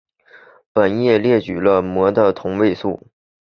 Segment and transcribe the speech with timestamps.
[0.73, 3.03] 本页列举了镆的同位素。